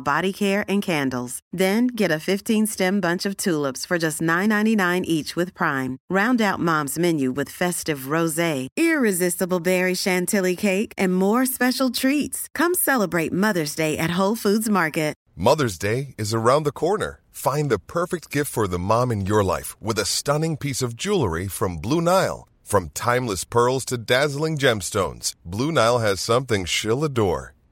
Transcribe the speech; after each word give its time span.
body 0.00 0.32
care 0.32 0.64
and 0.68 0.82
candles. 0.82 1.40
Then 1.52 1.88
get 1.88 2.10
a 2.10 2.20
15 2.20 2.66
stem 2.66 3.00
bunch 3.00 3.26
of 3.26 3.36
tulips 3.36 3.84
for 3.84 3.98
just 3.98 4.20
$9.99 4.20 5.00
each 5.04 5.34
with 5.34 5.54
Prime. 5.54 5.98
Round 6.08 6.40
out 6.40 6.60
mom's 6.60 6.98
menu 6.98 7.32
with 7.32 7.48
festive 7.48 8.08
rose, 8.08 8.68
irresistible 8.76 9.60
berry 9.60 9.94
chantilly 9.94 10.56
cake, 10.56 10.92
and 10.98 11.16
more 11.16 11.46
special 11.46 11.90
treats. 11.90 12.48
Come 12.54 12.74
celebrate 12.74 13.32
Mother's 13.32 13.74
Day 13.74 13.98
at 13.98 14.18
Whole 14.18 14.36
Foods 14.36 14.68
Market. 14.68 15.16
Mother's 15.38 15.76
Day 15.76 16.14
is 16.16 16.32
around 16.32 16.62
the 16.62 16.72
corner. 16.72 17.20
Find 17.30 17.70
the 17.70 17.78
perfect 17.78 18.30
gift 18.30 18.50
for 18.50 18.66
the 18.66 18.78
mom 18.78 19.12
in 19.12 19.26
your 19.26 19.44
life 19.44 19.76
with 19.82 19.98
a 19.98 20.06
stunning 20.06 20.56
piece 20.56 20.80
of 20.80 20.96
jewelry 20.96 21.46
from 21.46 21.76
Blue 21.76 22.00
Nile. 22.00 22.48
From 22.62 22.88
timeless 22.94 23.44
pearls 23.44 23.84
to 23.86 23.98
dazzling 23.98 24.56
gemstones, 24.56 25.34
Blue 25.44 25.70
Nile 25.70 25.98
has 25.98 26.20
something 26.22 26.64
she'll 26.64 27.04
adore. 27.04 27.55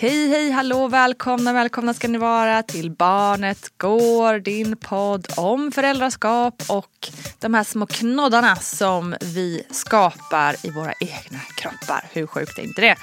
Hej, 0.00 0.28
hej, 0.28 0.50
hallå, 0.50 0.88
välkomna, 0.88 1.52
välkomna 1.52 1.94
ska 1.94 2.08
ni 2.08 2.18
vara 2.18 2.62
till 2.62 2.90
Barnet 2.90 3.78
Går, 3.78 4.38
din 4.38 4.76
podd 4.76 5.26
om 5.36 5.72
föräldraskap 5.72 6.62
och 6.68 7.08
de 7.38 7.54
här 7.54 7.64
små 7.64 7.86
knoddarna 7.86 8.56
som 8.56 9.16
vi 9.20 9.62
skapar 9.70 10.66
i 10.66 10.70
våra 10.70 10.92
egna 11.00 11.38
kroppar. 11.56 12.04
Hur 12.12 12.26
sjukt 12.26 12.58
är 12.58 12.62
inte 12.62 12.80
det? 12.80 12.96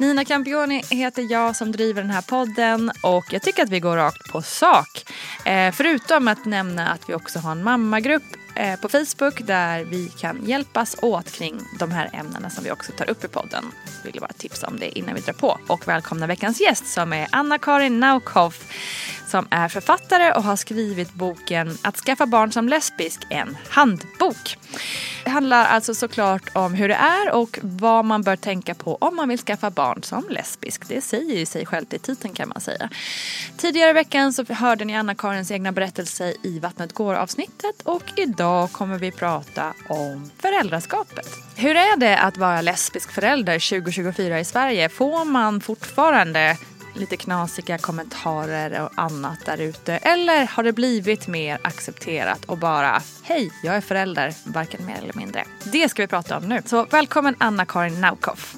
Nina 0.00 0.24
Campioni 0.24 0.82
heter 0.90 1.32
jag 1.32 1.56
som 1.56 1.72
driver 1.72 2.02
den 2.02 2.10
här 2.10 2.22
podden 2.22 2.90
och 3.02 3.24
jag 3.30 3.42
tycker 3.42 3.62
att 3.62 3.70
vi 3.70 3.80
går 3.80 3.96
rakt 3.96 4.32
på 4.32 4.42
sak. 4.42 5.04
Eh, 5.44 5.72
förutom 5.72 6.28
att 6.28 6.44
nämna 6.44 6.88
att 6.88 7.08
vi 7.08 7.14
också 7.14 7.38
har 7.38 7.52
en 7.52 7.64
mammagrupp 7.64 8.37
Eh, 8.58 8.80
på 8.80 8.88
Facebook 8.88 9.46
där 9.46 9.84
vi 9.84 10.08
kan 10.08 10.46
hjälpas 10.46 10.96
åt 11.02 11.32
kring 11.32 11.60
de 11.78 11.90
här 11.90 12.10
ämnena 12.12 12.50
som 12.50 12.64
vi 12.64 12.70
också 12.70 12.92
tar 12.92 13.10
upp 13.10 13.24
i 13.24 13.28
podden. 13.28 13.64
Jag 14.04 14.12
vill 14.12 14.20
bara 14.20 14.32
tipsa 14.32 14.66
om 14.66 14.78
det 14.78 14.98
innan 14.98 15.14
vi 15.14 15.20
drar 15.20 15.32
på 15.32 15.58
och 15.66 15.88
välkomna 15.88 16.26
veckans 16.26 16.60
gäst 16.60 16.86
som 16.86 17.12
är 17.12 17.28
Anna-Karin 17.32 18.00
Naukhoff 18.00 18.72
som 19.28 19.48
är 19.50 19.68
författare 19.68 20.32
och 20.32 20.42
har 20.42 20.56
skrivit 20.56 21.14
boken 21.14 21.78
Att 21.82 21.96
skaffa 21.96 22.26
barn 22.26 22.52
som 22.52 22.68
lesbisk, 22.68 23.20
en 23.30 23.56
handbok. 23.68 24.58
Det 25.24 25.30
handlar 25.30 25.64
alltså 25.64 25.94
såklart 25.94 26.42
om 26.52 26.74
hur 26.74 26.88
det 26.88 26.94
är 26.94 27.30
och 27.32 27.58
vad 27.62 28.04
man 28.04 28.22
bör 28.22 28.36
tänka 28.36 28.74
på 28.74 28.98
om 29.00 29.16
man 29.16 29.28
vill 29.28 29.38
skaffa 29.38 29.70
barn 29.70 30.02
som 30.02 30.24
lesbisk. 30.28 30.88
Det 30.88 31.00
säger 31.00 31.36
ju 31.36 31.46
sig 31.46 31.66
självt 31.66 31.94
i 31.94 31.98
titeln 31.98 32.34
kan 32.34 32.48
man 32.48 32.60
säga. 32.60 32.88
Tidigare 33.56 33.90
i 33.90 33.92
veckan 33.92 34.32
så 34.32 34.44
hörde 34.48 34.84
ni 34.84 34.96
Anna-Karins 34.96 35.50
egna 35.50 35.72
berättelse 35.72 36.34
i 36.42 36.58
Vattnet 36.58 36.92
går 36.92 37.14
avsnittet 37.14 37.82
och 37.82 38.02
idag 38.16 38.72
kommer 38.72 38.98
vi 38.98 39.10
prata 39.10 39.74
om 39.88 40.30
föräldraskapet. 40.38 41.26
Hur 41.56 41.76
är 41.76 41.96
det 41.96 42.18
att 42.18 42.36
vara 42.36 42.60
lesbisk 42.60 43.12
förälder 43.12 43.80
2024 43.80 44.40
i 44.40 44.44
Sverige? 44.44 44.88
Får 44.88 45.24
man 45.24 45.60
fortfarande 45.60 46.56
lite 46.98 47.16
knasiga 47.16 47.78
kommentarer 47.78 48.82
och 48.82 48.90
annat 48.94 49.38
där 49.46 49.60
ute? 49.60 49.92
Eller 49.94 50.46
har 50.46 50.62
det 50.62 50.72
blivit 50.72 51.28
mer 51.28 51.58
accepterat 51.64 52.44
och 52.44 52.58
bara 52.58 53.02
hej, 53.22 53.50
jag 53.62 53.76
är 53.76 53.80
förälder, 53.80 54.34
varken 54.44 54.86
mer 54.86 54.96
eller 55.02 55.14
mindre? 55.14 55.44
Det 55.72 55.88
ska 55.88 56.02
vi 56.02 56.06
prata 56.06 56.36
om 56.36 56.48
nu. 56.48 56.62
Så 56.64 56.84
välkommen 56.84 57.34
Anna-Karin 57.38 58.00
Naukoff. 58.00 58.56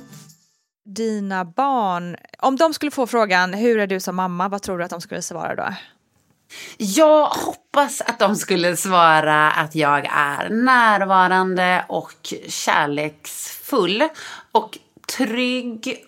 Dina 0.84 1.44
barn, 1.44 2.16
om 2.38 2.56
de 2.56 2.74
skulle 2.74 2.90
få 2.90 3.06
frågan 3.06 3.54
hur 3.54 3.78
är 3.78 3.86
du 3.86 4.00
som 4.00 4.16
mamma, 4.16 4.48
vad 4.48 4.62
tror 4.62 4.78
du 4.78 4.84
att 4.84 4.90
de 4.90 5.00
skulle 5.00 5.22
svara 5.22 5.54
då? 5.54 5.74
Jag 6.76 7.26
hoppas 7.26 8.00
att 8.00 8.18
de 8.18 8.36
skulle 8.36 8.76
svara 8.76 9.50
att 9.50 9.74
jag 9.74 10.06
är 10.12 10.48
närvarande 10.48 11.84
och 11.88 12.34
kärleksfull 12.48 14.08
och 14.52 14.78
trygg 15.16 16.04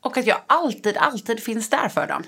och 0.00 0.18
att 0.18 0.26
jag 0.26 0.38
alltid, 0.46 0.96
alltid 0.96 1.42
finns 1.42 1.70
där 1.70 1.88
för 1.88 2.06
dem. 2.06 2.22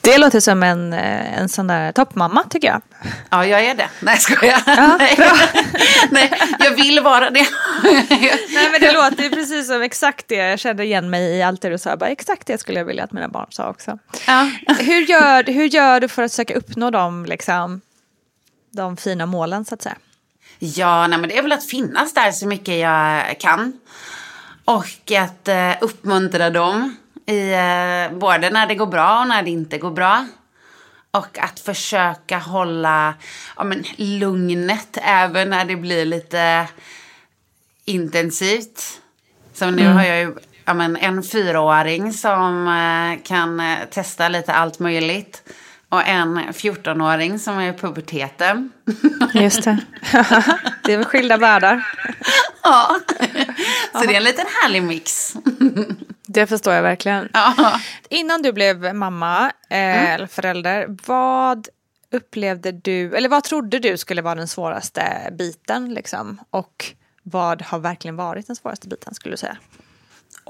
Det 0.00 0.18
låter 0.18 0.40
som 0.40 0.62
en, 0.62 0.92
eh, 0.92 1.38
en 1.38 1.48
sån 1.48 1.66
där 1.66 1.92
toppmamma 1.92 2.44
tycker 2.50 2.68
jag. 2.68 2.82
Ja, 3.30 3.46
jag 3.46 3.64
är 3.64 3.74
det. 3.74 3.88
Nej, 4.00 4.18
ska 4.18 4.46
jag? 4.46 4.60
Ja, 4.66 4.96
Nej. 4.98 5.18
Nej, 6.10 6.40
jag 6.58 6.70
vill 6.70 7.00
vara 7.00 7.30
det. 7.30 7.46
Nej, 8.50 8.70
men 8.72 8.80
det 8.80 8.92
låter 8.92 9.30
precis 9.30 9.66
som 9.66 9.82
exakt 9.82 10.28
det. 10.28 10.34
Jag 10.34 10.58
kände 10.58 10.84
igen 10.84 11.10
mig 11.10 11.36
i 11.36 11.42
allt 11.42 11.62
det 11.62 11.68
du 11.68 11.78
sa. 11.78 11.96
Bara, 11.96 12.10
exakt 12.10 12.46
det 12.46 12.58
skulle 12.58 12.78
jag 12.78 12.84
vilja 12.84 13.04
att 13.04 13.12
mina 13.12 13.28
barn 13.28 13.46
sa 13.50 13.68
också. 13.68 13.98
Ja. 14.26 14.50
Hur, 14.78 15.00
gör, 15.00 15.44
hur 15.44 15.64
gör 15.64 16.00
du 16.00 16.08
för 16.08 16.22
att 16.22 16.32
försöka 16.32 16.54
uppnå 16.54 16.90
dem, 16.90 17.26
liksom, 17.26 17.80
de 18.70 18.96
fina 18.96 19.26
målen 19.26 19.64
så 19.64 19.74
att 19.74 19.82
säga? 19.82 19.96
Ja, 20.58 21.06
nej, 21.06 21.18
men 21.18 21.28
det 21.28 21.38
är 21.38 21.42
väl 21.42 21.52
att 21.52 21.66
finnas 21.66 22.14
där 22.14 22.32
så 22.32 22.46
mycket 22.46 22.78
jag 22.78 23.38
kan. 23.40 23.72
Och 24.68 25.12
att 25.12 25.48
eh, 25.48 25.72
uppmuntra 25.80 26.50
dem 26.50 26.96
i 27.26 27.52
eh, 27.52 28.18
både 28.18 28.50
när 28.50 28.66
det 28.66 28.74
går 28.74 28.86
bra 28.86 29.20
och 29.20 29.28
när 29.28 29.42
det 29.42 29.50
inte 29.50 29.78
går 29.78 29.90
bra. 29.90 30.26
Och 31.10 31.38
att 31.38 31.60
försöka 31.60 32.38
hålla 32.38 33.14
ja, 33.56 33.64
men, 33.64 33.84
lugnet 33.96 34.98
även 35.02 35.50
när 35.50 35.64
det 35.64 35.76
blir 35.76 36.04
lite 36.04 36.66
intensivt. 37.84 39.00
Som 39.54 39.76
nu 39.76 39.82
mm. 39.82 39.96
har 39.96 40.04
jag 40.04 40.20
ju 40.20 40.34
ja, 40.64 40.74
men, 40.74 40.96
en 40.96 41.22
fyraåring 41.22 42.12
som 42.12 42.68
eh, 42.68 43.22
kan 43.24 43.60
eh, 43.60 43.78
testa 43.90 44.28
lite 44.28 44.52
allt 44.52 44.78
möjligt. 44.78 45.42
Och 45.88 46.08
en 46.08 46.38
14-åring 46.38 47.38
som 47.38 47.58
är 47.58 47.72
i 47.72 47.76
puberteten. 47.76 48.72
Just 49.32 49.64
det. 49.64 49.78
det 50.82 50.92
är 50.92 50.96
väl 50.96 51.04
skilda 51.04 51.36
världar. 51.36 51.86
Ja, 52.62 53.00
så 53.92 53.98
det 53.98 54.12
är 54.12 54.16
en 54.16 54.24
liten 54.24 54.46
härlig 54.62 54.82
mix. 54.82 55.34
Det 56.30 56.46
förstår 56.46 56.74
jag 56.74 56.82
verkligen. 56.82 57.28
Ja. 57.32 57.80
Innan 58.08 58.42
du 58.42 58.52
blev 58.52 58.94
mamma 58.94 59.52
eh, 59.70 59.78
mm. 59.78 60.06
eller 60.06 60.26
förälder, 60.26 60.96
vad 61.06 61.68
upplevde 62.12 62.72
du, 62.72 63.16
eller 63.16 63.28
vad 63.28 63.44
trodde 63.44 63.78
du 63.78 63.96
skulle 63.96 64.22
vara 64.22 64.34
den 64.34 64.48
svåraste 64.48 65.30
biten 65.38 65.94
liksom? 65.94 66.40
Och 66.50 66.94
vad 67.22 67.62
har 67.62 67.78
verkligen 67.78 68.16
varit 68.16 68.46
den 68.46 68.56
svåraste 68.56 68.88
biten 68.88 69.14
skulle 69.14 69.32
du 69.32 69.36
säga? 69.36 69.56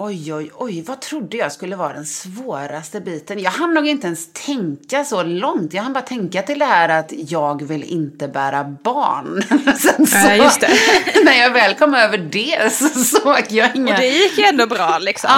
Oj, 0.01 0.35
oj, 0.35 0.51
oj, 0.55 0.83
vad 0.83 1.01
trodde 1.01 1.37
jag 1.37 1.53
skulle 1.53 1.77
vara 1.77 1.93
den 1.93 2.07
svåraste 2.07 3.01
biten? 3.01 3.39
Jag 3.39 3.51
hann 3.51 3.75
nog 3.75 3.87
inte 3.87 4.07
ens 4.07 4.33
tänka 4.33 5.05
så 5.05 5.23
långt. 5.23 5.73
Jag 5.75 5.83
hann 5.83 5.93
bara 5.93 6.03
tänka 6.05 6.43
till 6.43 6.59
det 6.59 6.65
här 6.65 6.89
att 6.89 7.13
jag 7.17 7.63
vill 7.63 7.85
inte 7.85 8.29
bära 8.29 8.65
barn. 8.65 9.43
Sen 9.79 10.07
så, 10.07 10.17
Ja, 10.19 10.35
just 10.35 10.61
det. 10.61 10.69
när 11.25 11.33
jag 11.33 11.51
väl 11.51 11.75
kom 11.75 11.95
över 11.95 12.19
det 12.19 12.73
så 12.73 12.89
såg 13.05 13.45
jag 13.49 13.77
inga... 13.77 13.93
Och 13.95 14.01
det 14.01 14.07
gick 14.09 14.39
ju 14.39 14.45
ändå 14.45 14.67
bra 14.67 14.99
liksom. 14.99 15.31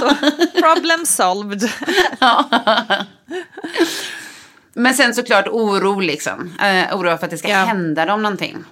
Så, 0.00 0.10
problem 0.62 1.06
solved. 1.06 1.70
Men 4.72 4.94
sen 4.94 5.14
såklart 5.14 5.48
oro 5.48 6.00
liksom. 6.00 6.42
Uh, 6.62 6.96
oro 6.98 7.16
för 7.18 7.24
att 7.24 7.30
det 7.30 7.38
ska 7.38 7.48
Ja. 7.48 7.56
hända 7.64 8.04
dem 8.04 8.22
någonting. 8.22 8.64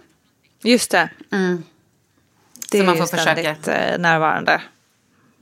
Just 0.63 0.91
det. 0.91 1.09
Mm. 1.33 1.63
Det 2.71 2.79
Så 2.79 2.85
man 2.85 2.95
är 2.95 2.99
får 3.07 3.17
ju 3.19 3.23
ständigt 3.23 3.47
försöka. 3.65 3.75
eh, 3.93 3.99
närvarande. 3.99 4.61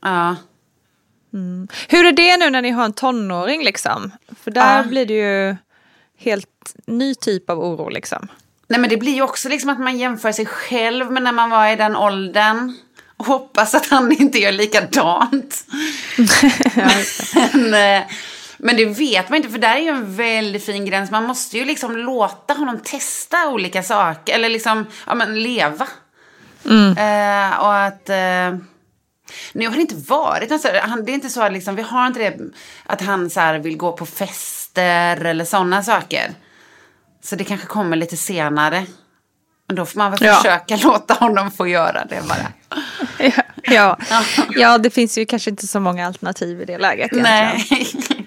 Ja. 0.05 0.37
Hur 1.89 2.07
är 2.07 2.13
det 2.13 2.37
nu 2.37 2.51
när 2.51 2.63
ni 2.63 2.71
har 2.71 2.85
en 2.85 2.93
tonåring 2.93 3.65
liksom? 3.65 4.13
För 4.45 4.51
där 4.51 4.77
Ja. 4.77 4.85
blir 4.85 5.07
det 5.07 5.15
ju 5.15 5.57
helt 6.19 6.75
ny 6.87 7.15
typ 7.15 7.51
av 7.51 7.59
oro 7.61 7.89
liksom. 7.89 8.29
Nej 8.69 8.81
men 8.81 8.91
det 8.91 8.97
blir 8.97 9.15
ju 9.15 9.23
också 9.23 9.49
liksom 9.49 9.71
att 9.71 9.81
man 9.81 9.99
jämför 9.99 10.33
sig 10.33 10.47
själv 10.47 11.13
med 11.13 11.23
när 11.23 11.33
man 11.33 11.51
var 11.51 11.69
i 11.69 11.77
den 11.77 11.97
åldern. 11.97 12.77
Och 13.17 13.27
hoppas 13.27 13.75
att 13.75 13.87
han 13.87 14.13
inte 14.13 14.39
gör 14.39 14.53
likadant. 14.53 15.65
men, 17.53 17.75
eh, 17.75 18.03
men 18.59 18.77
det 18.77 18.85
vet 18.85 19.29
man 19.29 19.37
inte, 19.37 19.49
för 19.49 19.59
där 19.59 19.77
är 19.77 19.81
ju 19.81 19.89
en 19.89 20.17
väldigt 20.17 20.65
fin 20.65 20.85
gräns. 20.85 21.11
Man 21.11 21.25
måste 21.25 21.59
ju 21.59 21.65
liksom 21.65 21.97
låta 21.97 22.55
honom 22.55 22.81
testa 22.85 23.49
olika 23.49 23.83
saker, 23.83 24.35
eller 24.35 24.49
liksom, 24.49 24.87
ja 25.07 25.15
men 25.15 25.43
leva. 25.43 25.87
Eh, 26.97 27.59
och 27.61 27.77
att... 27.77 28.09
Eh, 28.09 28.59
nu 29.53 29.69
har 29.69 29.75
det 29.75 29.81
inte 29.81 29.95
varit 29.95 30.51
något 30.51 30.61
så 30.61 30.69
här, 30.69 30.81
han, 30.81 31.05
det 31.05 31.13
är 31.13 31.15
inte 31.15 31.29
så 31.29 31.43
att 31.43 31.53
liksom, 31.53 31.75
vi 31.77 31.83
har 31.83 32.07
inte 32.07 32.19
det 32.21 32.39
att 32.87 33.01
han 33.01 33.31
så 33.31 33.41
här 33.41 33.59
vill 33.59 33.77
gå 33.77 33.93
på 33.93 34.07
fester 34.07 35.25
eller 35.25 35.45
sådana 35.45 35.83
saker. 35.83 36.35
Så 37.23 37.37
det 37.37 37.45
kanske 37.45 37.67
kommer 37.67 37.97
lite 37.97 38.17
senare. 38.17 38.87
Men 39.67 39.77
då 39.77 39.87
får 39.87 39.99
man 39.99 40.11
väl 40.11 40.21
Ja. 40.23 40.35
försöka 40.35 40.77
låta 40.89 41.15
honom 41.15 41.51
få 41.51 41.67
göra 41.69 42.05
det 42.05 42.23
bara. 42.29 42.53
ja. 43.75 43.99
ja, 44.51 44.79
det 44.79 44.91
finns 44.91 45.19
ju 45.19 45.27
kanske 45.27 45.51
inte 45.51 45.67
så 45.67 45.81
många 45.81 46.07
alternativ 46.07 46.61
i 46.61 46.65
det 46.65 46.79
läget 46.79 47.13
egentligen. 47.13 47.57
Nej. 47.71 48.27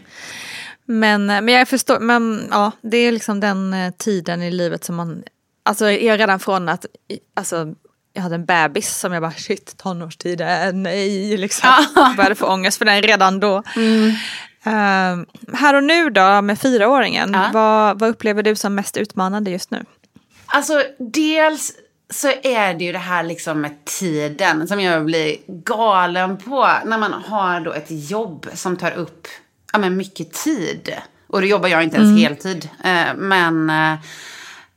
Men, 0.86 1.26
men 1.26 1.48
jag 1.48 1.68
förstår, 1.68 2.00
men 2.00 2.48
ja, 2.52 2.72
det 2.82 2.98
är 2.98 3.12
liksom 3.12 3.40
den 3.40 3.74
eh, 3.74 3.92
tiden 3.98 4.42
i 4.44 4.52
livet 4.52 4.84
som 4.84 4.96
man, 4.96 5.24
alltså 5.66 5.90
är 5.90 6.18
redan 6.18 6.40
från 6.40 6.70
att, 6.70 6.86
alltså 7.36 7.74
jag 8.18 8.24
hade 8.24 8.36
en 8.36 8.46
bebis 8.46 8.98
som 9.00 9.14
jag 9.14 9.22
bara 9.22 9.32
shit 9.32 9.78
tonårstiden, 9.78 10.84
nej 10.84 11.38
liksom. 11.38 11.70
Började 12.18 12.36
få 12.36 12.46
ångest 12.46 12.78
för 12.78 12.86
den 12.86 13.02
redan 13.02 13.40
då. 13.40 13.64
Eh, 14.64 15.16
här 15.54 15.74
och 15.76 15.84
nu 15.84 16.10
då 16.10 16.42
med 16.42 16.60
fyraåringen, 16.60 17.32
Ja. 17.34 17.50
vad, 17.54 18.00
vad 18.00 18.10
upplever 18.10 18.44
du 18.44 18.56
som 18.56 18.76
mest 18.76 18.98
utmanande 18.98 19.52
just 19.52 19.72
nu? 19.72 19.86
Alltså, 20.46 20.84
dels 21.00 21.74
så 22.10 22.28
är 22.44 22.74
det 22.74 22.84
ju 22.84 22.92
det 22.92 22.98
här 23.00 23.24
liksom 23.24 23.62
med 23.62 23.86
tiden 23.86 24.68
som 24.68 24.82
jag 24.82 25.06
blir 25.06 25.36
galen 25.48 26.38
på. 26.38 26.68
När 26.86 26.98
man 26.98 27.14
har 27.14 27.60
då 27.60 27.74
ett 27.74 28.10
jobb 28.10 28.48
som 28.54 28.78
tar 28.78 28.92
upp 28.92 29.28
ja, 29.74 29.80
men 29.80 29.98
mycket 29.98 30.34
tid. 30.34 30.94
Och 31.28 31.42
då 31.42 31.48
jobbar 31.48 31.70
jag 31.70 31.84
inte 31.84 31.98
ens 31.98 32.22
heltid. 32.22 32.70
Eh, 32.84 33.16
men 33.16 33.70
eh, 33.70 33.94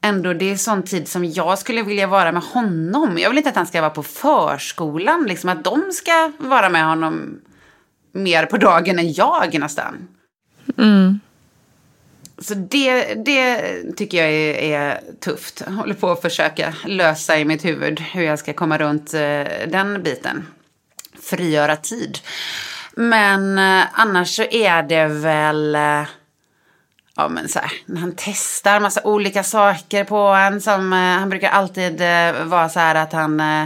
ändå, 0.02 0.32
det 0.32 0.50
är 0.50 0.56
sån 0.56 0.82
tid 0.82 1.08
som 1.08 1.25
jag 1.25 1.58
skulle 1.58 1.82
vilja 1.82 2.06
vara 2.06 2.32
med 2.32 2.43
honom. 2.43 3.19
Jag 3.19 3.31
vill 3.31 3.38
inte 3.38 3.50
att 3.50 3.56
han 3.56 3.67
ska 3.67 3.81
vara 3.81 3.91
på 3.91 4.02
förskolan. 4.02 5.25
Liksom 5.29 5.50
att 5.50 5.64
de 5.64 5.93
ska 5.93 6.32
vara 6.38 6.69
med 6.69 6.85
honom 6.85 7.41
mer 8.12 8.47
på 8.47 8.56
dagen 8.56 8.99
än 8.99 9.12
jag 9.12 9.61
nästan. 9.61 10.08
Så 12.38 12.55
det, 12.55 13.14
det 13.14 13.62
tycker 13.97 14.19
jag 14.19 14.32
är, 14.32 14.55
är 14.55 15.00
tufft. 15.20 15.62
Jag 15.67 15.73
håller 15.73 15.94
på 15.94 16.11
att 16.11 16.23
försöka 16.23 16.75
lösa 16.87 17.38
i 17.38 17.44
mitt 17.44 17.64
huvud 17.64 18.00
hur 18.00 18.23
jag 18.23 18.38
ska 18.38 18.52
komma 18.52 18.79
runt 18.79 19.14
eh, 19.14 19.44
den 19.69 20.02
biten. 20.02 20.47
Frigöra 21.23 21.76
tid. 21.76 22.19
Men 22.94 23.58
eh, 23.58 23.87
annars 23.93 24.37
så 24.37 24.43
är 24.43 24.82
det 24.82 25.06
väl... 25.06 25.76
Ja, 27.17 27.29
men 27.29 27.49
så 27.49 27.59
här, 27.59 27.73
han 28.01 28.15
testar 28.17 28.81
massa 28.81 29.01
olika 29.05 29.43
saker 29.43 30.05
på 30.05 30.17
en. 30.17 30.61
Som, 30.61 30.93
eh, 30.93 30.99
han 30.99 31.29
brukar 31.29 31.51
alltid 31.51 32.01
eh, 32.01 32.45
vara 32.45 32.69
så 32.69 32.81
här 32.81 32.95
att 32.95 33.12
han... 33.12 33.41
Eh, 33.41 33.65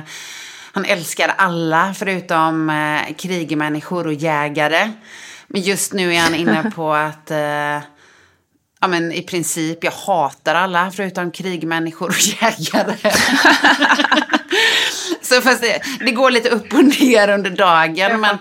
han 0.72 0.84
älskar 0.84 1.34
alla 1.36 1.94
förutom 1.98 2.70
eh, 2.70 3.14
krigmänniskor 3.14 4.06
och 4.06 4.14
jägare. 4.14 4.92
Men 5.46 5.60
just 5.60 5.92
nu 5.92 6.14
är 6.14 6.20
han 6.20 6.34
inne 6.34 6.72
på 6.74 6.94
att... 6.94 7.30
Eh, 7.30 7.78
Ja 8.80 8.88
men 8.88 9.12
i 9.12 9.22
princip, 9.22 9.84
jag 9.84 9.92
hatar 9.92 10.54
alla 10.54 10.90
förutom 10.90 11.30
krigmänniskor 11.30 12.08
och 12.08 12.20
jägare. 12.42 12.96
Så 15.24 15.40
fast 15.40 15.60
det, 15.60 15.82
det 16.00 16.10
går 16.10 16.30
lite 16.30 16.48
upp 16.48 16.72
och 16.72 16.84
ner 16.84 17.28
under 17.28 17.50
dagen. 17.50 18.20
Men 18.20 18.38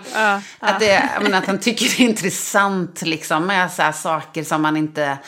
att, 0.60 0.80
det, 0.80 1.10
menar, 1.22 1.38
att 1.38 1.46
han 1.46 1.58
tycker 1.58 1.84
det 1.84 2.02
är 2.04 2.08
intressant 2.08 3.02
liksom, 3.02 3.46
med 3.46 3.72
så 3.72 3.82
här 3.82 3.92
saker 3.92 4.44
som 4.44 4.62
man 4.62 4.76
inte 4.76 5.18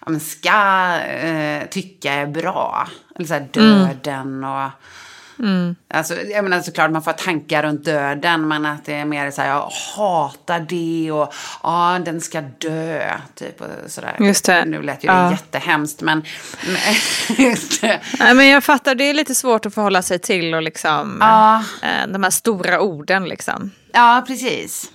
ja, 0.00 0.10
men 0.10 0.20
ska 0.20 0.96
eh, 0.98 1.68
tycka 1.68 2.12
är 2.12 2.26
bra. 2.26 2.88
Eller 3.16 3.26
så 3.26 3.34
här 3.34 3.48
döden 3.52 4.44
och... 4.44 4.70
Alltså, 5.94 6.14
jag 6.14 6.44
menar 6.44 6.60
såklart 6.60 6.90
man 6.90 7.02
får 7.02 7.12
tankar 7.12 7.62
runt 7.62 7.84
döden 7.84 8.48
men 8.48 8.66
att 8.66 8.84
det 8.84 8.94
är 8.94 9.04
mer 9.04 9.30
så 9.30 9.42
här, 9.42 9.48
jag 9.48 9.68
hatar 9.96 10.60
det 10.68 11.12
och 11.12 11.34
ja, 11.62 11.98
den 12.04 12.20
ska 12.20 12.40
dö. 12.40 13.10
Typ 13.34 13.60
och 13.60 13.66
sådär. 13.86 14.16
Just 14.20 14.44
det. 14.44 14.64
Nu 14.64 14.82
lät 14.82 15.04
ju 15.04 15.08
Ja. 15.08 15.14
det 15.14 15.30
jättehemskt 15.30 16.00
men... 16.02 16.22
Nej, 18.18 18.34
men 18.34 18.48
jag 18.48 18.64
fattar, 18.64 18.94
det 18.94 19.04
är 19.04 19.14
lite 19.14 19.34
svårt 19.34 19.66
att 19.66 19.74
förhålla 19.74 20.02
sig 20.02 20.18
till 20.18 20.54
och 20.54 20.62
liksom 20.62 21.16
Ja. 21.20 21.56
eh, 21.82 22.06
de 22.08 22.22
här 22.22 22.30
stora 22.30 22.80
orden 22.80 23.24
liksom. 23.24 23.70
ja, 23.92 24.24
precis. 24.26 24.90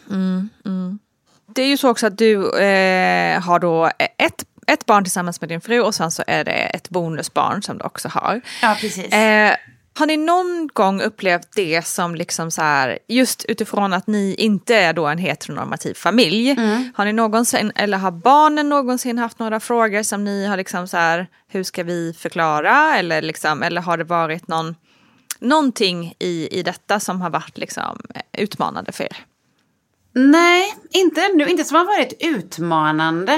Det 1.55 1.61
är 1.61 1.67
ju 1.67 1.77
så 1.77 1.89
också 1.89 2.07
att 2.07 2.17
du 2.17 2.59
eh, 2.59 3.41
har 3.41 3.59
då 3.59 3.85
ett, 4.17 4.43
ett 4.67 4.85
barn 4.85 5.03
tillsammans 5.03 5.41
med 5.41 5.49
din 5.49 5.61
fru 5.61 5.79
och 5.81 5.95
sen 5.95 6.11
så 6.11 6.23
är 6.27 6.43
det 6.43 6.51
ett 6.51 6.89
bonusbarn 6.89 7.61
som 7.63 7.77
du 7.77 7.83
också 7.83 8.07
har. 8.09 8.41
Ja, 8.61 8.75
precis. 8.81 9.13
Eh, 9.13 9.55
har 9.93 10.05
ni 10.05 10.17
någon 10.17 10.69
gång 10.73 11.01
upplevt 11.01 11.55
det 11.55 11.87
som 11.87 12.15
liksom 12.15 12.51
så 12.51 12.61
här, 12.61 12.99
just 13.07 13.45
utifrån 13.45 13.93
att 13.93 14.07
ni 14.07 14.35
inte 14.37 14.75
är 14.75 14.93
då 14.93 15.07
en 15.07 15.17
heteronormativ 15.17 15.93
familj. 15.93 16.55
Har 16.95 17.05
ni 17.05 17.13
någonsin, 17.13 17.71
eller 17.75 17.97
har 17.97 18.11
barnen 18.11 18.69
någonsin 18.69 19.17
haft 19.17 19.39
några 19.39 19.59
frågor 19.59 20.03
som 20.03 20.23
ni 20.23 20.45
har 20.45 20.57
liksom 20.57 20.87
så 20.87 20.97
här, 20.97 21.27
hur 21.47 21.63
ska 21.63 21.83
vi 21.83 22.13
förklara? 22.17 22.95
Eller, 22.95 23.21
liksom, 23.21 23.63
eller 23.63 23.81
har 23.81 23.97
det 23.97 24.03
varit 24.03 24.47
någon, 24.47 24.75
någonting 25.39 26.13
i, 26.19 26.59
i 26.59 26.63
detta 26.63 26.99
som 26.99 27.21
har 27.21 27.29
varit 27.29 27.57
liksom 27.57 28.01
utmanande 28.37 28.91
för 28.91 29.03
er? 29.03 29.25
Nej, 30.13 30.73
inte 30.91 31.21
ännu. 31.21 31.47
Inte 31.47 31.63
som 31.63 31.77
har 31.77 31.85
varit 31.85 32.13
utmanande. 32.19 33.33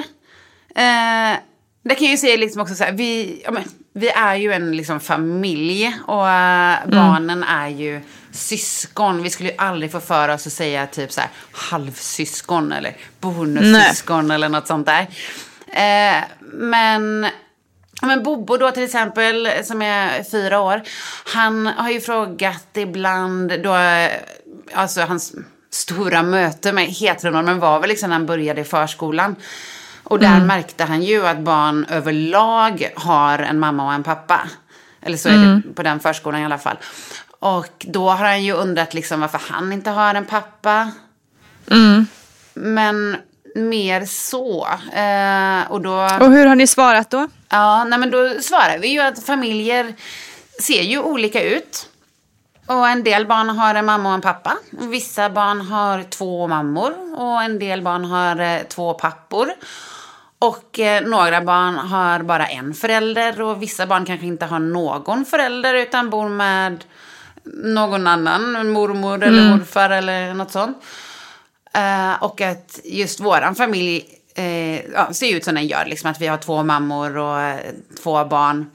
Eh, 0.76 1.38
det 1.84 1.96
kan 1.96 2.06
jag 2.06 2.12
ju 2.12 2.18
säga 2.18 2.38
liksom 2.38 2.62
också 2.62 2.76
så 2.76 2.84
här, 2.84 2.92
vi, 2.92 3.42
ja, 3.46 3.52
men, 3.52 3.64
vi 3.94 4.10
är 4.10 4.36
ju 4.36 4.52
en 4.52 4.72
liksom, 4.78 5.00
familj 5.00 5.96
och 6.08 6.30
eh, 6.30 6.78
barnen 6.88 7.44
är 7.44 7.68
ju 7.68 8.02
syskon. 8.32 9.24
Vi 9.24 9.30
skulle 9.30 9.50
ju 9.50 9.56
aldrig 9.58 9.92
få 9.92 10.00
för 10.00 10.30
oss 10.30 10.48
att 10.48 10.54
säga 10.54 10.88
typ 10.88 11.12
så 11.12 11.22
här 11.22 11.30
halvsyskon 11.52 12.72
eller 12.72 12.96
bonussyskon 13.20 14.32
eller 14.32 14.50
något 14.50 14.68
sånt 14.68 14.88
där. 14.88 15.08
Eh, 15.68 16.24
men 16.54 17.28
Men 18.02 18.24
Bobo 18.24 18.58
då 18.58 18.72
till 18.72 18.84
exempel, 18.84 19.50
som 19.64 19.82
är 19.82 20.24
fyra 20.24 20.60
år, 20.60 20.82
han 21.34 21.68
har 21.68 21.90
ju 21.90 22.02
frågat 22.02 22.68
ibland 22.74 23.62
då, 23.64 23.76
alltså 24.74 25.02
hans 25.02 25.34
stora 25.72 26.24
möte 26.24 26.72
med 26.72 26.86
heteronormen 26.86 27.60
var 27.60 27.80
väl 27.80 27.90
liksom 27.90 28.10
när 28.10 28.16
han 28.16 28.26
började 28.26 28.62
i 28.62 28.64
förskolan. 28.64 29.36
Och 30.12 30.20
där 30.20 30.40
märkte 30.40 30.84
han 30.84 31.04
ju 31.04 31.28
att 31.28 31.40
barn 31.40 31.86
överlag 31.90 32.92
har 32.96 33.40
en 33.40 33.60
mamma 33.60 33.86
och 33.86 33.94
en 33.94 34.04
pappa. 34.04 34.42
Eller 35.02 35.18
så 35.18 35.30
är 35.30 35.38
det 35.38 35.74
på 35.74 35.84
den 35.84 36.00
förskolan 36.00 36.42
i 36.42 36.46
alla 36.46 36.58
fall. 36.58 36.78
Och 37.40 37.86
då 37.88 38.10
har 38.10 38.26
han 38.26 38.44
ju 38.44 38.54
undrat 38.54 38.94
liksom 38.94 39.20
varför 39.20 39.42
han 39.50 39.74
inte 39.74 39.90
har 39.90 40.16
en 40.16 40.26
pappa. 40.26 40.92
Men 42.54 43.18
mer 43.56 44.06
så. 44.06 44.68
Eh, 44.94 45.72
och 45.72 45.82
då... 45.82 45.94
Och 46.26 46.32
hur 46.32 46.46
har 46.46 46.56
ni 46.56 46.68
svarat 46.68 47.10
då? 47.10 47.28
Ja, 47.50 47.84
nej 47.84 48.00
men 48.00 48.12
då 48.12 48.30
svarar 48.42 48.78
vi 48.80 48.88
ju 48.88 49.00
att 49.00 49.24
familjer 49.24 49.94
ser 50.62 50.82
ju 50.82 51.00
olika 51.00 51.44
ut. 51.44 51.88
Och 52.66 52.88
en 52.88 53.04
del 53.04 53.26
barn 53.28 53.50
har 53.50 53.76
en 53.76 53.86
mamma 53.86 54.10
och 54.10 54.16
en 54.16 54.22
pappa. 54.22 54.58
Vissa 54.72 55.30
barn 55.30 55.62
har 55.62 56.04
två 56.04 56.48
mammor 56.48 56.94
och 57.18 57.44
en 57.44 57.60
del 57.60 57.82
barn 57.82 58.06
har 58.06 58.40
eh, 58.40 58.62
två 58.70 58.94
pappor. 58.94 59.52
Och 60.42 60.80
eh, 60.80 61.04
några 61.04 61.42
barn 61.42 61.76
har 61.76 62.20
bara 62.24 62.48
en 62.48 62.74
förälder 62.74 63.42
och 63.42 63.62
vissa 63.62 63.86
barn 63.86 64.06
kanske 64.06 64.26
inte 64.26 64.46
har 64.46 64.60
någon 64.60 65.26
förälder 65.26 65.74
utan 65.74 66.10
bor 66.10 66.30
med 66.30 66.84
någon 67.64 68.08
annan, 68.08 68.72
mormor 68.72 69.24
eller 69.24 69.50
morfar 69.50 69.90
eller 69.90 70.34
något 70.34 70.52
sånt. 70.52 70.78
Eh, 71.74 72.24
och 72.24 72.42
att 72.42 72.80
just 72.84 73.20
våran 73.20 73.56
familj 73.56 74.06
eh, 74.36 74.86
ja, 74.92 75.14
ser 75.14 75.36
ut 75.36 75.44
som 75.44 75.56
den 75.56 75.68
gör, 75.68 75.86
liksom 75.86 76.12
att 76.12 76.22
vi 76.22 76.28
har 76.28 76.38
två 76.38 76.64
mammor 76.64 77.18
och 77.18 77.42
eh, 77.42 77.60
två 78.04 78.26
barn. 78.26 78.70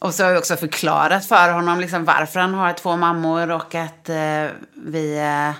Och 0.00 0.14
så 0.14 0.22
har 0.22 0.30
jag 0.30 0.38
också 0.38 0.56
förklarat 0.56 1.26
för 1.26 1.52
honom 1.52 1.80
liksom 1.80 2.04
varför 2.04 2.40
han 2.40 2.54
har 2.54 2.72
två 2.72 2.96
mammor 2.96 3.50
och 3.50 3.74
att 3.74 4.08
eh, 4.08 4.46
vi 4.74 5.18
eh, 5.18 5.54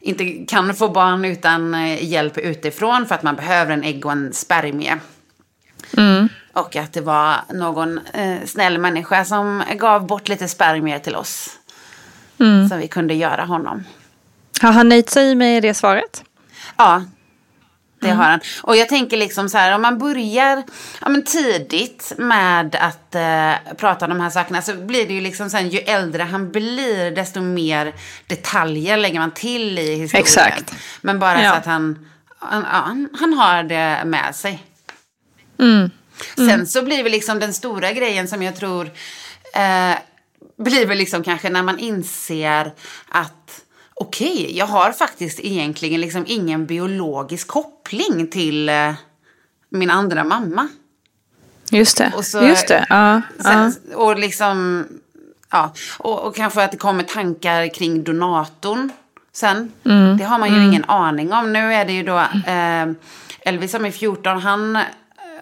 inte 0.00 0.44
kan 0.48 0.74
få 0.74 0.88
barn 0.88 1.24
utan 1.24 1.74
eh, 1.74 2.04
hjälp 2.04 2.38
utifrån 2.38 3.06
för 3.06 3.14
att 3.14 3.22
man 3.22 3.36
behöver 3.36 3.72
en 3.72 3.84
ägg 3.84 4.06
och 4.06 4.12
en 4.12 4.32
spermie. 4.32 4.98
Och 6.52 6.76
att 6.76 6.92
det 6.92 7.00
var 7.00 7.36
någon 7.52 7.98
eh, 7.98 8.44
snäll 8.46 8.78
människa 8.78 9.24
som 9.24 9.62
gav 9.76 10.06
bort 10.06 10.28
lite 10.28 10.48
spermier 10.48 10.98
till 10.98 11.16
oss. 11.16 11.50
Så 12.70 12.76
vi 12.76 12.88
kunde 12.88 13.14
göra 13.14 13.44
honom. 13.44 13.84
Har 14.60 14.72
han 14.72 14.88
nöjt 14.88 15.10
sig 15.10 15.34
med 15.34 15.62
det 15.62 15.74
svaret? 15.74 16.24
Ja, 16.76 17.02
det 18.00 18.10
har 18.10 18.24
han. 18.24 18.40
Och 18.62 18.76
jag 18.76 18.88
tänker 18.88 19.16
liksom 19.16 19.48
så 19.48 19.58
här, 19.58 19.74
om 19.74 19.82
man 19.82 19.98
börjar 19.98 20.62
ja, 21.00 21.08
men 21.08 21.22
tidigt 21.24 22.12
med 22.18 22.76
att 22.80 23.14
eh, 23.14 23.74
prata 23.76 24.04
om 24.04 24.10
de 24.10 24.20
här 24.20 24.30
sakerna 24.30 24.62
så 24.62 24.74
blir 24.74 25.06
det 25.06 25.14
ju 25.14 25.20
liksom 25.20 25.50
sen 25.50 25.68
ju 25.68 25.78
äldre 25.78 26.22
han 26.22 26.50
blir 26.52 27.10
desto 27.10 27.40
mer 27.40 27.94
detaljer 28.26 28.96
lägger 28.96 29.18
man 29.20 29.30
till 29.30 29.78
i 29.78 29.94
historien. 29.94 30.22
Exakt. 30.24 30.74
Men 31.00 31.18
bara 31.18 31.42
Ja. 31.42 31.50
så 31.50 31.56
att 31.56 31.66
han, 31.66 32.06
han, 32.38 32.64
han, 32.64 33.08
han 33.20 33.32
har 33.34 33.62
det 33.62 34.02
med 34.04 34.34
sig. 34.34 34.62
Mm. 35.58 35.90
Sen 36.36 36.66
så 36.66 36.82
blir 36.82 37.02
väl 37.02 37.12
liksom 37.12 37.38
den 37.38 37.54
stora 37.54 37.92
grejen 37.92 38.28
som 38.28 38.42
jag 38.42 38.56
tror 38.56 38.90
eh, 39.54 39.98
blir 40.58 40.86
väl 40.86 40.98
liksom 40.98 41.22
kanske 41.22 41.50
när 41.50 41.62
man 41.62 41.78
inser 41.78 42.72
att 43.08 43.60
okej, 44.00 44.56
jag 44.58 44.66
har 44.66 44.92
faktiskt 44.92 45.40
egentligen 45.40 46.00
liksom 46.00 46.24
ingen 46.28 46.66
biologisk 46.66 47.48
koppling 47.48 48.26
till 48.26 48.68
eh, 48.68 48.92
min 49.68 49.90
andra 49.90 50.24
mamma. 50.24 50.68
Just 51.70 51.96
det. 51.98 52.12
Och 52.16 52.24
så- 52.24 52.42
Just 52.42 52.68
det. 52.68 52.86
Ja, 52.88 53.20
ja. 53.38 53.42
Sen, 53.44 53.94
Och 53.94 54.18
liksom, 54.18 54.86
ja, 55.50 55.72
och, 55.98 56.18
och 56.26 56.36
kanske 56.36 56.64
att 56.64 56.70
det 56.70 56.76
kommer 56.76 57.02
tankar 57.02 57.74
kring 57.74 58.02
donatorn 58.04 58.92
sen. 59.32 59.72
Mm. 59.84 60.16
Det 60.18 60.24
har 60.24 60.38
man 60.38 60.54
ju 60.54 60.64
ingen 60.64 60.84
aning 60.84 61.32
om. 61.32 61.52
Nu 61.52 61.74
är 61.74 61.84
det 61.84 61.92
ju 61.92 62.02
då 62.02 62.18
eh, 62.46 62.86
Elvis 63.40 63.70
som 63.72 63.84
är 63.84 63.90
14, 63.90 64.38
han 64.40 64.76
eh, 64.76 64.82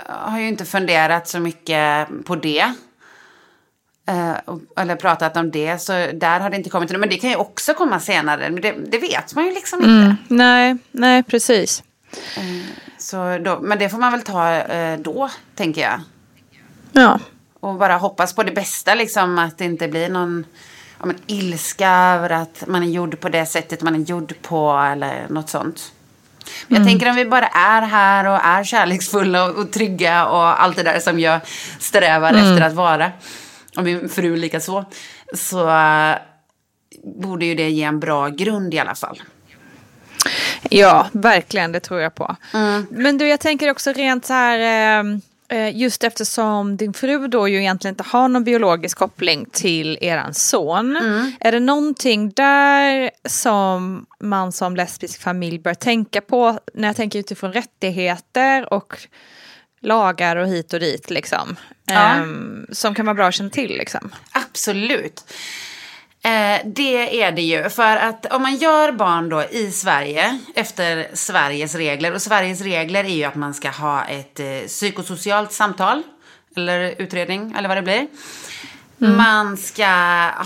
har 0.07 0.39
ju 0.41 0.49
inte 0.49 0.65
funderat 0.65 1.29
så 1.29 1.41
mycket 1.41 2.09
på 2.25 2.37
det. 2.37 2.73
Eh, 4.09 4.37
eller 4.77 4.97
pratat 4.97 5.37
om 5.37 5.51
det, 5.51 5.83
så 5.83 5.93
där 6.13 6.41
har 6.41 6.51
det 6.51 6.57
inte 6.57 6.71
kommit. 6.71 6.91
Men 6.91 7.09
det 7.09 7.17
kan 7.17 7.31
ju 7.31 7.37
också 7.37 7.75
komma 7.75 8.01
senare. 8.01 8.51
Men 8.51 8.63
det, 8.63 8.75
det 8.89 8.99
vet 8.99 9.35
man 9.35 9.45
ju 9.45 9.55
liksom 9.55 9.79
inte. 9.79 9.91
Mm. 9.91 10.17
Nej, 10.29 10.77
nej, 10.91 11.23
precis. 11.23 11.83
Så 12.99 13.39
då, 13.39 13.59
men 13.61 13.79
det 13.79 13.89
får 13.89 13.99
man 13.99 14.13
väl 14.13 14.23
ta 14.23 14.53
eh, 14.55 14.99
då, 14.99 15.31
tänker 15.55 15.81
jag. 15.81 16.01
Ja. 16.93 17.19
Och 17.61 17.75
bara 17.75 17.97
hoppas 17.97 18.35
på 18.35 18.43
det 18.43 18.53
bästa, 18.53 18.95
liksom 18.95 19.39
att 19.39 19.59
det 19.59 19.65
inte 19.65 19.89
blir 19.89 20.09
någon 20.09 20.45
ja, 21.01 21.07
men, 21.07 21.17
ilska 21.27 21.91
över 21.91 22.31
att 22.31 22.65
man 22.67 22.83
är 22.83 22.87
gjord 22.87 23.21
på 23.21 23.29
det 23.29 23.47
sättet 23.47 23.83
man 23.83 23.95
är 23.95 23.99
gjord 23.99 24.35
på 24.43 24.73
eller 24.93 25.27
något 25.29 25.49
sånt. 25.49 25.93
Men 26.67 26.81
Jag 26.81 26.89
tänker 26.89 27.11
om 27.11 27.17
vi 27.17 27.25
bara 27.25 27.47
är 27.47 27.83
här 27.83 28.27
och 28.27 28.45
är 28.45 28.65
kärleksfulla 28.65 29.45
och, 29.45 29.57
och 29.59 29.73
trygga 29.73 30.27
och 30.27 30.63
allt 30.63 30.77
det 30.77 30.83
där 30.83 31.01
som 31.01 31.21
jag 31.21 31.41
strävar 31.79 32.33
efter 32.35 32.61
att 32.61 32.75
vara. 32.75 33.13
Och 33.79 33.85
min 33.85 34.09
fru 34.09 34.37
lika 34.37 34.61
så. 34.61 34.85
Så 35.35 35.69
eh, 35.71 36.15
borde 37.05 37.47
ju 37.47 37.55
det 37.55 37.71
ge 37.71 37.83
en 37.83 38.01
bra 38.01 38.29
grund 38.29 38.75
i 38.75 38.79
alla 38.79 38.95
fall. 38.95 39.23
Ja, 40.71 41.09
verkligen. 41.13 41.73
Det 41.73 41.81
tror 41.81 42.01
jag 42.01 42.15
på. 42.15 42.37
Men 42.91 43.19
du, 43.19 43.29
jag 43.29 43.41
tänker 43.41 43.71
också 43.71 43.93
rent 43.93 44.27
så 44.27 44.33
här... 44.33 44.59
eh, 45.01 45.05
eh, 45.49 45.77
Just 45.77 46.05
eftersom 46.05 46.77
din 46.77 46.93
fru 46.93 47.29
då 47.29 47.49
ju 47.49 47.59
egentligen 47.59 47.93
inte 47.93 48.05
har 48.07 48.29
någon 48.29 48.45
biologisk 48.45 48.99
koppling 48.99 49.47
till 49.53 49.99
eran 50.01 50.35
son. 50.35 50.97
Är 51.41 51.53
det 51.53 51.61
någonting 51.61 52.31
där 52.31 53.11
som 53.29 54.07
man 54.21 54.53
som 54.53 54.77
lesbisk 54.77 55.21
familj 55.21 55.59
bör 55.59 55.75
tänka 55.75 56.21
på 56.21 56.59
när 56.75 56.89
jag 56.89 56.97
tänker 56.97 57.19
utifrån 57.19 57.53
rättigheter 57.53 58.73
och 58.73 58.99
lagar 59.81 60.37
och 60.37 60.49
hit 60.49 60.73
och 60.73 60.81
dit 60.81 61.11
liksom. 61.11 61.57
Ja. 61.85 61.95
Ehm, 61.95 62.67
som 62.73 62.95
kan 62.95 63.07
vara 63.07 63.15
bra 63.15 63.27
att 63.27 63.35
känna 63.35 63.51
till 63.51 63.79
liksom. 63.79 64.11
Absolut. 64.33 65.33
Eh, 66.23 66.61
det 66.65 67.23
är 67.23 67.33
det 67.33 67.43
ju. 67.43 67.69
För 67.71 67.97
att 67.97 68.27
om 68.33 68.43
man 68.43 68.57
gör 68.57 68.93
barn 68.93 69.29
då 69.29 69.45
i 69.51 69.71
Sverige 69.71 70.39
efter 70.55 71.09
Sveriges 71.15 71.75
regler. 71.75 72.15
Och 72.15 72.23
Sveriges 72.23 72.61
regler 72.61 73.05
är 73.05 73.09
ju 73.15 73.25
att 73.25 73.35
man 73.35 73.55
ska 73.55 73.71
ha 73.71 74.05
ett 74.05 74.41
eh, 74.41 74.67
psykosocialt 74.67 75.53
samtal. 75.53 76.03
Eller 76.57 76.95
utredning, 76.99 77.55
eller 77.59 77.69
vad 77.69 77.77
det 77.77 77.83
blir. 77.83 78.07
Man 78.97 79.57
ska 79.57 79.87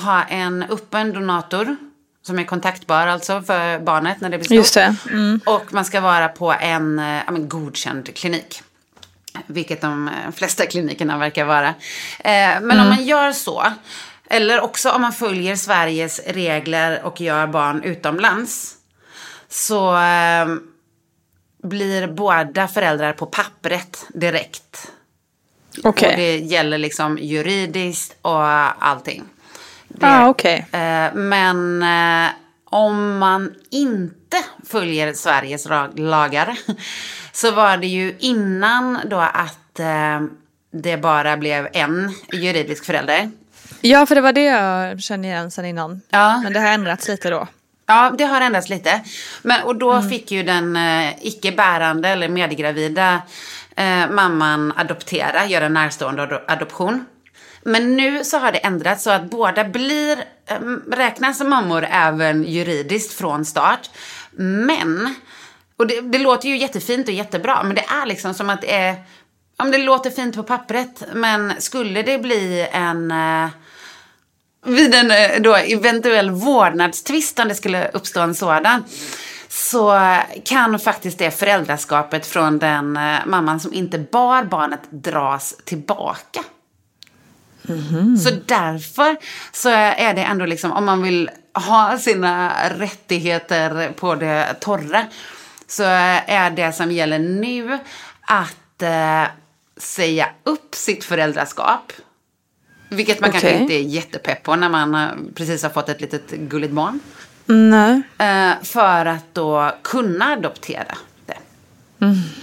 ha 0.05 0.25
en 0.29 0.63
öppen 0.63 1.13
donator. 1.13 1.77
Som 2.23 2.39
är 2.39 2.45
kontaktbar 2.45 3.07
alltså 3.07 3.43
för 3.43 3.79
barnet 3.79 4.21
när 4.21 4.31
det 4.31 4.39
blir 4.39 4.45
stort. 4.45 4.57
Just 4.57 4.75
det. 4.75 4.97
Mm. 5.11 5.41
Och 5.47 5.75
man 5.75 5.85
ska 5.85 6.01
vara 6.01 6.29
på 6.29 6.53
en 6.53 6.99
eh, 6.99 7.23
men, 7.31 7.49
godkänd 7.49 8.15
klinik. 8.15 8.63
Vilket 9.47 9.81
de 9.81 10.09
eh, 10.09 10.33
flesta 10.35 10.67
klinikerna 10.67 11.19
verkar 11.19 11.45
vara. 11.45 11.69
Eh, 12.19 12.61
men 12.61 12.81
om 12.81 12.89
man 12.89 13.05
gör 13.05 13.33
så, 13.33 13.73
eller 14.31 14.61
också 14.61 14.91
om 14.91 15.01
man 15.03 15.13
följer 15.13 15.57
Sveriges 15.57 16.21
regler 16.27 17.03
och 17.05 17.21
gör 17.21 17.47
barn 17.47 17.83
utomlands. 17.83 18.75
Så 19.49 19.97
eh, 19.97 20.47
blir 21.63 22.07
båda 22.07 22.69
föräldrar 22.69 23.13
på 23.13 23.27
pappret 23.27 24.07
direkt. 24.15 24.93
Okej. 25.85 26.11
Och 26.11 26.17
det 26.17 26.37
gäller 26.37 26.79
liksom 26.79 27.19
juridiskt 27.19 28.17
och 28.23 28.45
allting. 28.85 29.23
Det, 29.89 30.07
Ah, 30.07 30.35
eh, 30.49 31.15
men 31.15 31.85
om 32.65 33.19
man 33.19 33.55
inte 33.71 34.37
följer 34.67 35.13
Sveriges 35.13 35.69
lagar 35.95 36.59
så 37.33 37.51
var 37.51 37.77
det 37.77 37.87
ju 37.87 38.17
innan 38.19 38.99
då 39.05 39.19
att 39.21 39.81
eh, 39.81 40.21
det 40.73 40.97
bara 40.97 41.37
blev 41.37 41.69
en 41.73 42.15
juridisk 42.33 42.85
förälder. 42.85 43.31
Ja, 43.81 44.07
för 44.07 44.15
det 44.15 44.21
var 44.21 44.33
det 44.33 44.45
jag 44.45 45.01
kände 45.03 45.29
igen 45.29 45.51
sen 45.51 45.65
innan. 45.65 46.01
Ja. 46.11 46.41
Men 46.45 46.53
det 46.53 46.61
har 46.61 46.69
ändrats 46.69 47.09
lite 47.09 47.31
då. 47.31 47.47
Ja, 47.87 48.15
det 48.19 48.25
har 48.25 48.41
ändrats 48.41 48.69
lite. 48.69 49.01
Men, 49.43 49.63
och 49.63 49.77
då 49.77 50.03
fick 50.03 50.31
ju 50.31 50.43
den 50.43 50.77
eh, 50.77 51.13
icke-bärande 51.27 52.09
eller 52.09 52.29
medgravida 52.29 53.23
eh, 53.77 54.11
mamman 54.11 54.73
adoptera, 54.77 55.47
göra 55.47 55.69
närstående 55.69 56.23
ado- 56.23 56.41
adoption. 56.49 57.07
Men 57.65 57.97
nu 57.97 58.25
så 58.25 58.39
har 58.39 58.53
det 58.53 58.59
ändrats 58.59 59.03
så 59.05 59.11
att 59.11 59.31
båda 59.31 59.65
blir, 59.65 60.19
eh, 60.47 60.59
räknas 60.93 61.39
som 61.39 61.51
mammor 61.51 61.87
även 61.91 62.45
juridiskt 62.45 63.13
från 63.19 63.45
start. 63.45 63.91
Men, 64.37 65.15
och 65.83 65.89
det, 65.89 66.01
det 66.01 66.19
låter 66.19 66.49
ju 66.49 66.59
jättefint 66.59 67.09
och 67.09 67.15
jättebra, 67.15 67.63
men 67.63 67.75
det 67.75 67.85
är 68.03 68.07
liksom 68.07 68.35
som 68.35 68.51
att 68.51 68.61
det 68.61 68.75
är, 68.75 68.95
ja 69.57 69.65
men 69.65 69.71
det 69.71 69.79
låter 69.79 70.11
fint 70.11 70.37
på 70.37 70.43
pappret, 70.43 71.03
men 71.13 71.53
skulle 71.59 72.03
det 72.03 72.19
bli 72.19 72.69
en 72.73 73.11
eh, 73.11 73.49
vid 74.67 74.95
en 74.95 75.11
eh, 75.11 75.41
då, 75.41 75.55
eventuell 75.55 76.31
vårdnadstvist, 76.31 77.39
om 77.39 77.49
det 77.49 77.55
skulle 77.55 77.89
uppstå 77.89 78.21
en 78.21 78.35
sådan, 78.35 78.85
så 79.49 80.17
kan 80.45 80.79
faktiskt 80.79 81.19
det 81.19 81.31
föräldraskapet 81.31 82.27
från 82.27 82.59
den 82.59 82.97
eh, 82.97 83.19
mamman 83.27 83.61
som 83.61 83.75
inte 83.75 83.99
bar 83.99 84.45
barnet 84.45 84.83
dras 84.91 85.57
tillbaka. 85.65 86.41
Så 88.25 88.31
därför 88.47 89.17
så 89.53 89.69
är 89.69 90.15
det 90.15 90.23
ändå 90.23 90.47
liksom, 90.47 90.73
om 90.73 90.85
man 90.85 91.03
vill 91.03 91.31
ha 91.55 91.99
sina 91.99 92.53
rättigheter 92.79 93.93
på 93.93 94.15
det 94.15 94.57
torra, 94.61 95.07
så 95.73 95.83
är 96.27 96.51
det 96.51 96.73
som 96.73 96.93
gäller 96.93 97.19
nu 97.19 97.79
att 98.21 98.83
eh, 98.83 99.25
säga 99.77 100.29
upp 100.45 100.75
sitt 100.75 101.05
föräldraskap. 101.05 101.93
Vilket 102.89 103.21
man 103.21 103.31
kanske 103.31 103.49
Okej. 103.49 103.61
inte 103.63 103.75
är 103.75 103.81
jättepepp 103.83 104.43
på 104.43 104.57
när 104.57 104.69
man 104.69 104.95
eh, 104.95 105.09
precis 105.35 105.63
har 105.63 105.71
fått 105.71 105.89
ett 105.89 106.01
litet 106.01 106.31
gulligt 106.31 106.73
barn. 106.73 107.01
Nej. 107.47 108.03
Eh, 108.19 108.53
för 108.63 109.07
att 109.07 109.35
då 109.35 109.73
kunna 109.83 110.25
adoptera 110.33 110.85
det. 111.27 111.39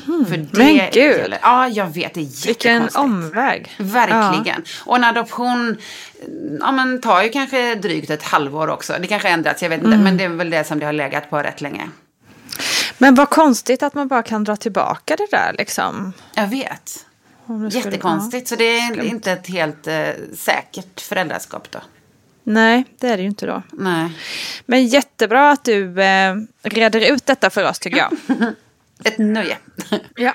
För 0.05 0.38
det 0.38 0.57
Men 0.57 0.67
gud. 0.91 1.17
gäller- 1.17 1.39
Ja, 1.41 1.67
jag 1.67 1.86
vet. 1.86 2.13
Det 2.13 2.19
är 2.19 2.24
jättekonstigt. 2.24 2.48
Vilken 2.65 2.89
omväg. 2.95 3.75
Verkligen. 3.77 4.63
Och 4.86 4.95
en 4.95 5.03
adoption 5.03 5.77
ja, 6.59 6.71
men, 6.71 7.01
tar 7.01 7.24
ju 7.24 7.29
kanske 7.29 7.75
drygt 7.75 8.09
ett 8.09 8.24
halvår 8.24 8.67
också. 8.69 8.93
Det 9.00 9.07
kanske 9.07 9.29
ändrats, 9.29 9.62
jag 9.62 9.69
vet 9.69 9.83
inte. 9.83 9.98
Men 9.98 10.17
det 10.17 10.24
är 10.24 10.29
väl 10.29 10.50
det 10.50 10.63
som 10.63 10.79
det 10.79 10.86
har 10.86 10.93
legat 10.93 11.29
på 11.29 11.38
rätt 11.38 11.62
länge. 11.62 11.89
Men 13.01 13.15
vad 13.15 13.29
konstigt 13.29 13.84
att 13.84 13.94
man 13.94 14.08
bara 14.08 14.24
kan 14.24 14.44
dra 14.44 14.56
tillbaka 14.56 15.15
det 15.15 15.27
där 15.32 15.56
liksom. 15.58 16.13
Jag 16.34 16.48
vet. 16.48 17.06
Jättekonstigt. 17.72 18.48
Så 18.48 18.56
det 18.56 18.79
är 18.79 19.01
inte 19.03 19.32
ett 19.32 19.48
helt 19.48 19.88
eh, 19.88 20.10
säkert 20.38 21.01
föräldraskap 21.01 21.72
då. 21.72 21.79
Nej, 22.44 22.86
det 23.00 23.08
är 23.08 23.18
det 23.18 23.24
ju 23.24 23.29
inte 23.29 23.46
då. 23.46 23.63
Nej. 23.72 24.12
Men 24.65 24.88
jättebra 24.88 25.51
att 25.51 25.63
du 25.63 26.01
eh, 26.01 26.36
reder 26.62 27.13
ut 27.13 27.25
detta 27.25 27.50
för 27.50 27.70
oss 27.70 27.79
tycker 27.79 27.98
jag. 27.98 28.12
Ett 29.03 29.18
nöje. 29.18 29.58
Ja. 30.15 30.34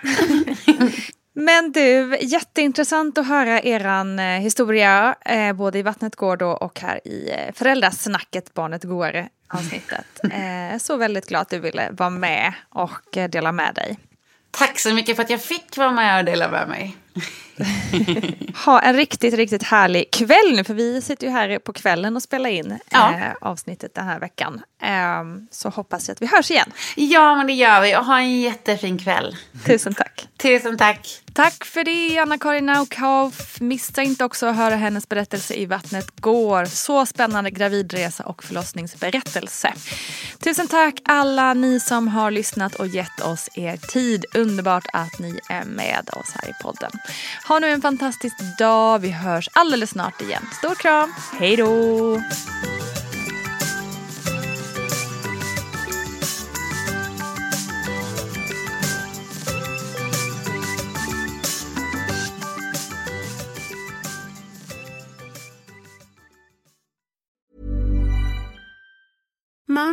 Men 1.36 1.72
du, 1.72 2.18
jätteintressant 2.20 3.18
att 3.18 3.26
höra 3.26 3.60
eran 3.60 4.18
eh, 4.18 4.24
historia, 4.24 5.14
eh, 5.20 5.52
både 5.52 5.78
i 5.78 5.82
Vattnet 5.82 6.16
går 6.16 6.36
då 6.36 6.50
och 6.50 6.80
här 6.80 7.08
i 7.08 7.30
eh, 7.30 7.54
Föräldrasnacket 7.54 8.54
Barnet 8.54 8.84
går 8.84 9.28
avsnittet. 9.54 10.20
Eh, 10.24 10.78
så 10.78 10.96
väldigt 10.96 11.28
glad 11.28 11.42
att 11.42 11.50
du 11.50 11.58
ville 11.58 11.88
vara 11.90 12.10
med 12.10 12.52
och 12.68 13.16
eh, 13.16 13.30
dela 13.30 13.52
med 13.52 13.74
dig. 13.74 13.98
Tack 14.50 14.78
så 14.78 14.94
mycket 14.94 15.16
för 15.16 15.22
att 15.22 15.30
jag 15.30 15.42
fick 15.42 15.76
vara 15.76 15.90
med 15.90 16.18
och 16.18 16.24
dela 16.24 16.50
med 16.50 16.68
mig. 16.68 16.96
Ha 18.64 18.80
en 18.80 18.96
riktigt, 18.96 19.34
riktigt 19.34 19.62
härlig 19.62 20.10
kväll 20.12 20.52
nu, 20.56 20.64
för 20.64 20.74
vi 20.74 21.02
sitter 21.02 21.26
ju 21.26 21.32
här 21.32 21.58
på 21.58 21.72
kvällen 21.72 22.16
och 22.16 22.22
spelar 22.22 22.50
in 22.50 22.78
Ja. 22.90 23.12
eh, 23.14 23.32
avsnittet 23.40 23.94
den 23.94 24.06
här 24.06 24.18
veckan. 24.20 24.62
Ehm, 24.82 25.46
så 25.50 25.68
hoppas 25.68 26.08
jag 26.08 26.12
att 26.14 26.22
vi 26.22 26.26
hörs 26.26 26.50
igen. 26.50 26.72
Ja, 26.96 27.34
men 27.34 27.46
det 27.46 27.52
gör 27.52 27.80
vi. 27.80 27.96
Och 27.96 28.04
ha 28.04 28.18
en 28.18 28.40
jättefin 28.40 28.98
kväll. 28.98 29.36
Tusen 29.66 29.94
tack. 29.94 30.28
Tusen 30.42 30.78
tack. 30.78 31.20
Tack 31.32 31.64
för 31.64 31.84
det, 31.84 32.18
Anna-Karin 32.18 32.66
Naukhoff. 32.66 33.60
Missa 33.60 34.02
inte 34.02 34.24
också 34.24 34.46
att 34.46 34.56
höra 34.56 34.76
hennes 34.76 35.08
berättelse 35.08 35.54
i 35.54 35.66
Vattnet 35.66 36.20
går. 36.20 36.64
Så 36.64 37.06
spännande 37.06 37.50
gravidresa 37.50 38.24
och 38.24 38.44
förlossningsberättelse. 38.44 39.72
Tusen 40.44 40.68
tack 40.68 40.94
alla 41.04 41.54
ni 41.54 41.80
som 41.80 42.08
har 42.08 42.30
lyssnat 42.30 42.74
och 42.74 42.86
gett 42.86 43.20
oss 43.20 43.48
er 43.54 43.76
tid. 43.76 44.24
Underbart 44.34 44.86
att 44.92 45.18
ni 45.18 45.40
är 45.50 45.64
med 45.64 46.10
oss 46.12 46.32
här 46.34 46.50
i 46.50 46.52
podden. 46.62 46.90
Ha 47.44 47.58
nu 47.58 47.66
en 47.66 47.80
fantastisk 47.80 48.36
dag. 48.58 48.98
Vi 48.98 49.10
hörs 49.10 49.48
alldeles 49.52 49.90
snart 49.90 50.20
igen. 50.20 50.42
Stor 50.58 50.74
kram. 50.74 51.14
Hej 51.38 51.56
då! 51.56 52.20